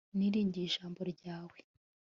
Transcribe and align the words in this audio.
niringiye 0.17 0.65
ijambo 0.69 0.99
ryawe 1.11 1.57